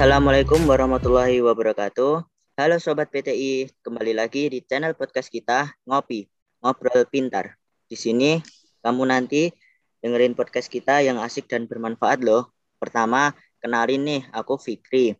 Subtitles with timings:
[0.00, 2.24] Assalamualaikum warahmatullahi wabarakatuh.
[2.56, 6.24] Halo Sobat PTI, kembali lagi di channel podcast kita Ngopi,
[6.64, 7.60] Ngobrol Pintar.
[7.84, 8.40] Di sini
[8.80, 9.52] kamu nanti
[10.00, 12.48] dengerin podcast kita yang asik dan bermanfaat loh.
[12.80, 15.12] Pertama, kenalin nih, aku Fikri,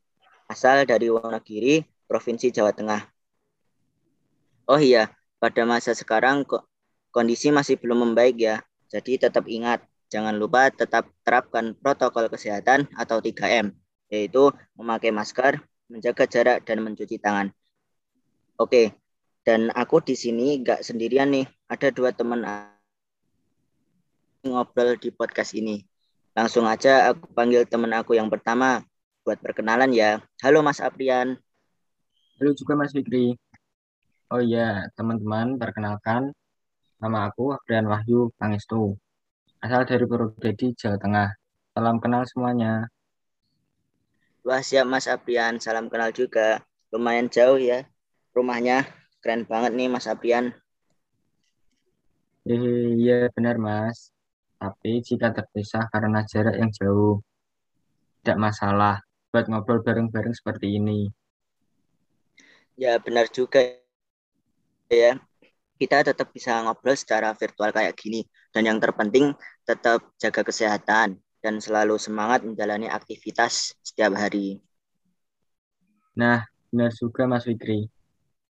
[0.49, 3.05] asal dari Wonogiri, Provinsi Jawa Tengah.
[4.65, 6.49] Oh iya, pada masa sekarang
[7.13, 8.65] kondisi masih belum membaik ya.
[8.89, 13.77] Jadi tetap ingat, jangan lupa tetap terapkan protokol kesehatan atau 3M,
[14.11, 17.55] yaitu memakai masker, menjaga jarak dan mencuci tangan.
[18.59, 18.93] Oke,
[19.47, 22.45] dan aku di sini nggak sendirian nih, ada dua teman
[24.45, 25.81] ngobrol di podcast ini.
[26.35, 28.85] Langsung aja aku panggil teman aku yang pertama
[29.25, 30.19] buat perkenalan ya.
[30.43, 31.39] Halo Mas Aprian.
[32.39, 33.37] Halo juga Mas Fikri.
[34.31, 36.31] Oh iya, teman-teman, perkenalkan
[37.03, 38.95] nama aku Aprian Wahyu Pangestu.
[39.61, 41.29] Asal dari Purwodadi, Jawa Tengah.
[41.75, 42.89] Salam kenal semuanya.
[44.41, 46.65] Wah siap Mas Aprian, salam kenal juga.
[46.89, 47.85] Lumayan jauh ya
[48.33, 48.89] rumahnya.
[49.21, 50.57] Keren banget nih Mas Aprian.
[52.49, 54.17] Iya benar Mas.
[54.57, 57.21] Tapi jika terpisah karena jarak yang jauh,
[58.21, 61.13] tidak masalah buat ngobrol bareng-bareng seperti ini.
[62.81, 63.61] Ya benar juga
[64.89, 65.21] ya.
[65.77, 68.25] Kita tetap bisa ngobrol secara virtual kayak gini.
[68.53, 69.37] Dan yang terpenting
[69.69, 74.61] tetap jaga kesehatan dan selalu semangat menjalani aktivitas setiap hari.
[76.17, 77.89] Nah, benar juga Mas Fikri.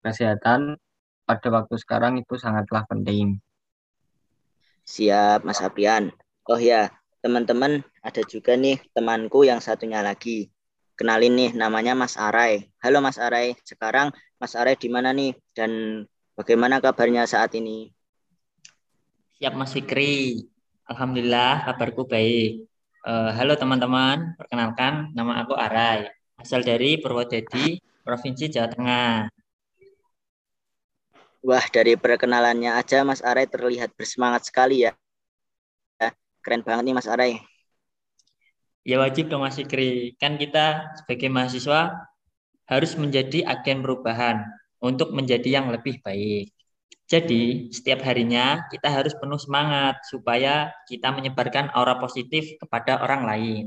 [0.00, 0.81] Kesehatan
[1.28, 3.36] pada waktu sekarang itu sangatlah penting.
[4.89, 6.09] Siap, Mas Aprian.
[6.48, 6.89] Oh ya,
[7.20, 10.48] teman-teman, ada juga nih temanku yang satunya lagi.
[10.97, 12.72] Kenalin nih, namanya Mas Arai.
[12.81, 15.36] Halo Mas Arai, sekarang Mas Arai di mana nih?
[15.53, 17.93] Dan bagaimana kabarnya saat ini?
[19.38, 20.47] Siap Mas Fikri.
[20.88, 22.68] Alhamdulillah kabarku baik.
[23.06, 29.31] Uh, halo teman-teman, perkenalkan nama aku Arai, asal dari Purwodadi, Provinsi Jawa Tengah.
[31.47, 34.98] Wah, dari perkenalannya aja Mas Arai terlihat bersemangat sekali ya.
[36.42, 37.38] Keren banget nih Mas Arai.
[38.82, 40.19] Ya wajib dong Mas Fikri.
[40.19, 42.03] Kan kita sebagai mahasiswa
[42.66, 44.42] harus menjadi agen perubahan
[44.82, 46.50] untuk menjadi yang lebih baik.
[47.09, 53.65] Jadi, setiap harinya kita harus penuh semangat supaya kita menyebarkan aura positif kepada orang lain.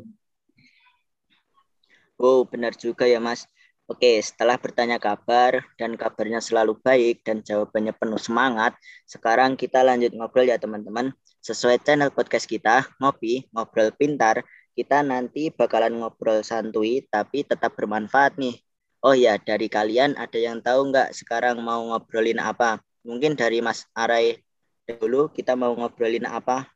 [2.21, 3.49] Oh, benar juga ya, Mas.
[3.89, 8.77] Oke, setelah bertanya kabar dan kabarnya selalu baik dan jawabannya penuh semangat,
[9.09, 11.09] sekarang kita lanjut ngobrol ya teman-teman.
[11.41, 14.45] Sesuai channel podcast kita, Ngopi, Ngobrol Pintar,
[14.77, 18.53] kita nanti bakalan ngobrol santuy tapi tetap bermanfaat nih.
[19.01, 22.79] Oh ya, dari kalian ada yang tahu nggak sekarang mau ngobrolin apa?
[23.01, 24.37] Mungkin dari Mas Arai
[24.85, 26.69] dulu kita mau ngobrolin apa?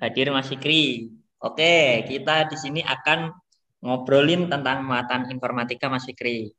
[0.00, 1.12] Hadir Mas Fikri.
[1.42, 3.34] Oke, kita di sini akan
[3.82, 6.54] ngobrolin tentang muatan informatika Mas Fikri.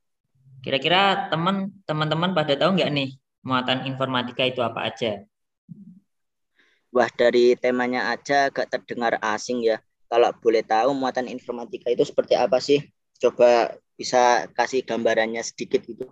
[0.64, 3.10] Kira-kira teman teman-teman pada tahu nggak nih
[3.44, 5.26] muatan informatika itu apa aja?
[6.94, 9.82] Wah, dari temanya aja agak terdengar asing ya.
[10.06, 12.86] Kalau boleh tahu muatan informatika itu seperti apa sih?
[13.18, 16.06] Coba bisa kasih gambarannya sedikit gitu.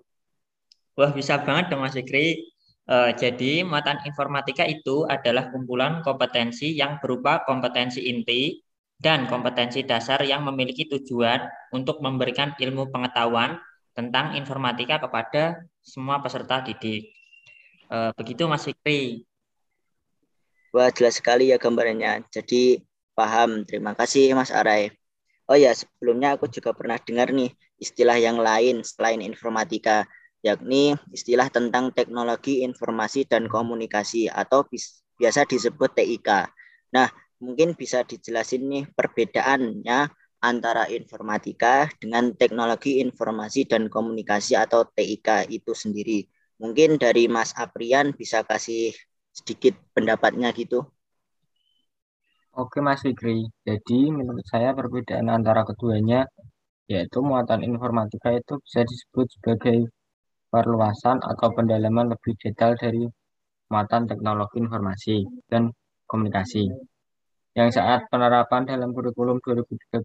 [0.99, 2.51] Wah, bisa banget dong Mas Fikri.
[2.89, 8.59] Uh, jadi, muatan informatika itu adalah kumpulan kompetensi yang berupa kompetensi inti
[8.99, 13.57] dan kompetensi dasar yang memiliki tujuan untuk memberikan ilmu pengetahuan
[13.95, 17.15] tentang informatika kepada semua peserta didik.
[17.87, 19.23] Uh, begitu Mas Fikri.
[20.75, 22.27] Wah, jelas sekali ya gambarannya.
[22.31, 22.83] Jadi,
[23.15, 23.63] paham.
[23.67, 24.91] Terima kasih Mas Arai.
[25.47, 30.07] Oh ya, sebelumnya aku juga pernah dengar nih istilah yang lain selain informatika
[30.41, 34.65] yakni istilah tentang teknologi informasi dan komunikasi atau
[35.17, 36.29] biasa disebut TIK.
[36.97, 37.07] Nah,
[37.41, 40.09] mungkin bisa dijelasin nih perbedaannya
[40.41, 46.25] antara informatika dengan teknologi informasi dan komunikasi atau TIK itu sendiri.
[46.57, 48.93] Mungkin dari Mas Aprian bisa kasih
[49.29, 50.85] sedikit pendapatnya gitu.
[52.51, 56.27] Oke Mas Fikri, jadi menurut saya perbedaan antara keduanya
[56.91, 59.87] yaitu muatan informatika itu bisa disebut sebagai
[60.51, 63.07] perluasan atau pendalaman lebih detail dari
[63.71, 65.71] muatan teknologi informasi dan
[66.05, 66.67] komunikasi
[67.55, 70.03] yang saat penerapan dalam kurikulum 2013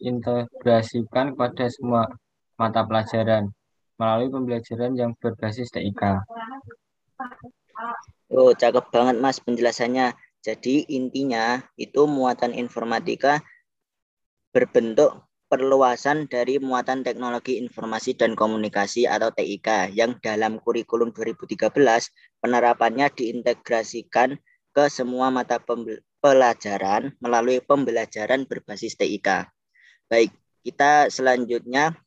[0.00, 2.08] integrasikan kepada semua
[2.60, 3.48] mata pelajaran
[3.96, 6.20] melalui pembelajaran yang berbasis TIK.
[8.32, 10.12] Oh, cakep banget Mas penjelasannya.
[10.42, 13.40] Jadi intinya itu muatan informatika
[14.52, 15.22] berbentuk
[15.52, 21.68] perluasan dari muatan teknologi informasi dan komunikasi atau TIK yang dalam kurikulum 2013
[22.40, 24.40] penerapannya diintegrasikan
[24.72, 25.60] ke semua mata
[26.24, 29.44] pelajaran melalui pembelajaran berbasis TIK.
[30.08, 30.32] Baik,
[30.64, 32.00] kita selanjutnya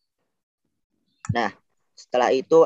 [1.30, 1.54] nah
[1.94, 2.66] setelah itu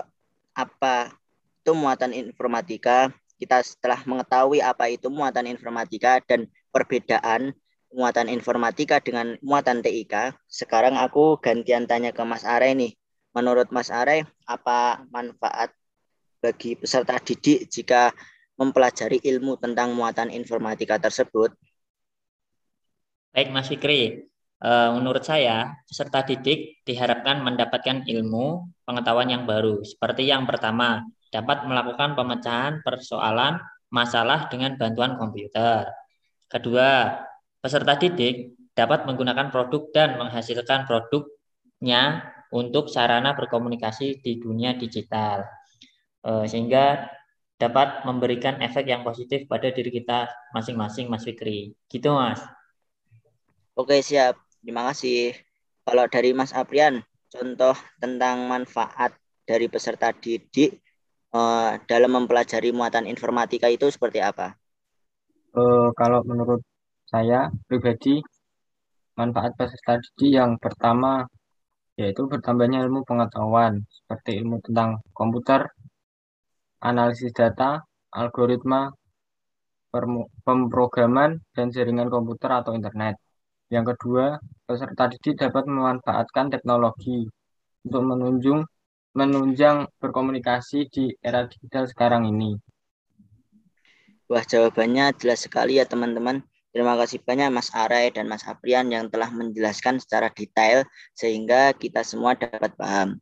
[0.55, 1.11] apa
[1.59, 7.51] itu muatan informatika kita setelah mengetahui apa itu muatan informatika dan perbedaan
[7.89, 12.93] muatan informatika dengan muatan TIK sekarang aku gantian tanya ke Mas Are nih
[13.33, 15.73] menurut Mas Are apa manfaat
[16.39, 18.13] bagi peserta didik jika
[18.55, 21.51] mempelajari ilmu tentang muatan informatika tersebut
[23.29, 24.25] Baik Mas Fikri,
[24.65, 29.85] uh, menurut saya peserta didik diharapkan mendapatkan ilmu pengetahuan yang baru.
[29.85, 33.61] Seperti yang pertama, dapat melakukan pemecahan persoalan
[33.93, 35.93] masalah dengan bantuan komputer.
[36.49, 37.21] Kedua,
[37.59, 45.45] peserta didik dapat menggunakan produk dan menghasilkan produknya untuk sarana berkomunikasi di dunia digital.
[46.19, 47.07] Uh, sehingga
[47.59, 51.75] dapat memberikan efek yang positif pada diri kita masing-masing Mas Fikri.
[51.91, 52.39] Gitu Mas.
[53.75, 54.39] Oke, siap.
[54.63, 55.35] Terima kasih.
[55.83, 59.11] Kalau dari Mas Aprian, contoh tentang manfaat
[59.43, 60.79] dari peserta didik
[61.35, 64.55] uh, dalam mempelajari muatan informatika itu seperti apa?
[65.51, 66.61] Uh, kalau menurut
[67.09, 68.21] saya pribadi,
[69.17, 71.25] manfaat peserta didik yang pertama
[71.99, 75.67] yaitu bertambahnya ilmu pengetahuan seperti ilmu tentang komputer,
[76.79, 77.83] analisis data,
[78.15, 78.87] algoritma,
[80.45, 83.19] pemrograman, dan jaringan komputer atau internet.
[83.67, 87.27] Yang kedua, peserta didik dapat memanfaatkan teknologi
[87.83, 88.63] untuk menunjung
[89.09, 92.55] menunjang berkomunikasi di era digital sekarang ini.
[94.29, 96.45] Wah, jawabannya jelas sekali ya teman-teman.
[96.69, 100.85] Terima kasih banyak Mas Arai dan Mas Aprian yang telah menjelaskan secara detail
[101.17, 103.17] sehingga kita semua dapat paham.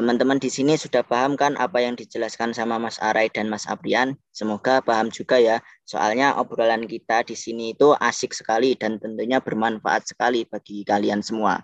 [0.00, 4.16] Teman-teman di sini sudah paham kan apa yang dijelaskan sama Mas Arai dan Mas Aprian?
[4.32, 5.60] Semoga paham juga ya.
[5.84, 11.60] Soalnya obrolan kita di sini itu asik sekali dan tentunya bermanfaat sekali bagi kalian semua.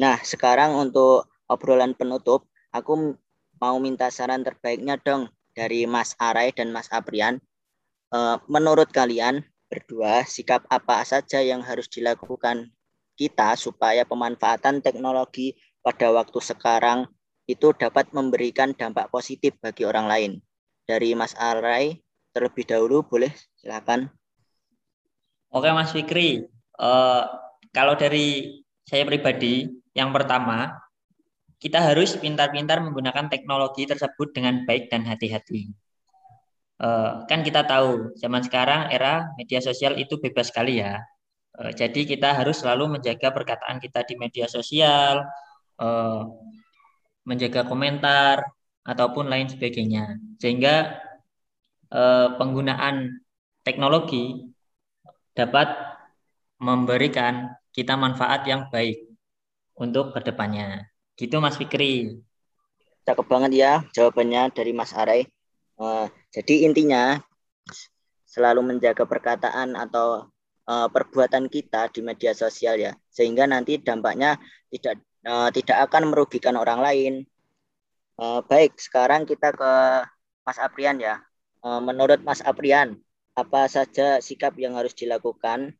[0.00, 3.20] Nah, sekarang untuk obrolan penutup, aku
[3.60, 7.36] mau minta saran terbaiknya dong dari Mas Arai dan Mas Aprian.
[8.16, 12.72] Eh, menurut kalian berdua, sikap apa saja yang harus dilakukan
[13.14, 15.54] kita supaya pemanfaatan teknologi
[15.84, 17.06] pada waktu sekarang
[17.48, 20.32] itu dapat memberikan dampak positif bagi orang lain.
[20.84, 22.00] Dari Mas Arai
[22.32, 24.12] terlebih dahulu boleh silakan.
[25.48, 26.44] Oke Mas Fikri,
[26.76, 27.24] uh,
[27.72, 30.76] kalau dari saya pribadi, yang pertama
[31.58, 35.72] kita harus pintar-pintar menggunakan teknologi tersebut dengan baik dan hati-hati.
[36.78, 41.02] Uh, kan kita tahu zaman sekarang era media sosial itu bebas sekali ya.
[41.58, 45.26] Uh, jadi kita harus selalu menjaga perkataan kita di media sosial,
[45.82, 46.22] uh,
[47.28, 48.46] menjaga komentar
[48.88, 50.16] ataupun lain sebagainya.
[50.40, 50.96] Sehingga
[51.92, 53.20] eh, penggunaan
[53.60, 54.48] teknologi
[55.36, 55.68] dapat
[56.56, 59.12] memberikan kita manfaat yang baik
[59.76, 60.88] untuk ke depannya.
[61.20, 62.16] Gitu Mas Fikri.
[63.04, 65.28] Cakep banget ya jawabannya dari Mas Arai.
[66.28, 67.16] Jadi intinya
[68.28, 70.28] selalu menjaga perkataan atau
[70.68, 74.36] uh, perbuatan kita di media sosial ya, sehingga nanti dampaknya
[74.68, 77.12] tidak uh, tidak akan merugikan orang lain.
[78.20, 79.72] Uh, baik, sekarang kita ke
[80.44, 81.24] Mas Aprian ya.
[81.64, 83.00] Uh, menurut Mas Aprian,
[83.32, 85.72] apa saja sikap yang harus dilakukan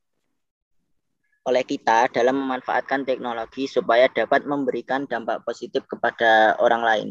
[1.44, 7.08] oleh kita dalam memanfaatkan teknologi supaya dapat memberikan dampak positif kepada orang lain?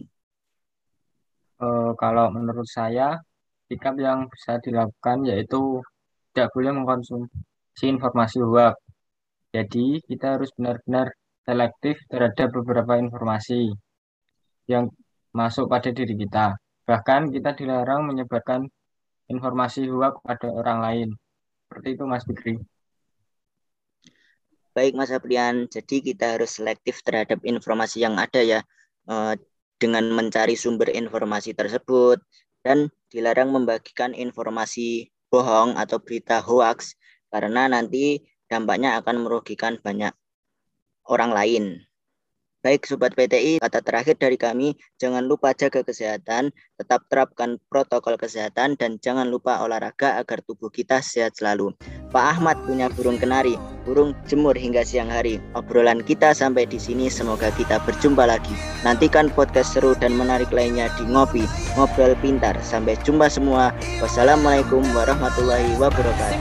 [1.57, 3.17] Uh, kalau menurut saya,
[3.67, 5.81] sikap yang bisa dilakukan yaitu
[6.31, 8.77] tidak boleh mengkonsumsi informasi hoax.
[9.51, 11.09] Jadi kita harus benar-benar
[11.41, 13.73] selektif terhadap beberapa informasi
[14.69, 14.91] yang
[15.33, 16.55] masuk pada diri kita.
[16.85, 18.69] Bahkan kita dilarang menyebarkan
[19.27, 21.09] informasi hoax kepada orang lain.
[21.65, 22.55] Seperti itu Mas Fikri.
[24.77, 28.61] Baik Mas Aprian, jadi kita harus selektif terhadap informasi yang ada ya
[29.09, 29.33] eh,
[29.77, 32.19] dengan mencari sumber informasi tersebut
[32.65, 36.98] dan dilarang membagikan informasi bohong atau berita hoax
[37.31, 40.12] karena nanti dampaknya akan merugikan banyak
[41.07, 41.87] orang lain.
[42.67, 48.75] Baik Sobat PTI, kata terakhir dari kami, jangan lupa jaga kesehatan, tetap terapkan protokol kesehatan,
[48.75, 51.71] dan jangan lupa olahraga agar tubuh kita sehat selalu.
[52.12, 53.55] Pak Ahmad punya burung kenari,
[53.88, 55.39] burung jemur hingga siang hari.
[55.55, 58.51] Obrolan kita sampai di sini, semoga kita berjumpa lagi.
[58.83, 61.47] Nantikan podcast seru dan menarik lainnya di Ngopi,
[61.79, 62.59] Ngobrol Pintar.
[62.59, 63.71] Sampai jumpa semua.
[64.03, 66.36] Wassalamualaikum warahmatullahi wabarakatuh.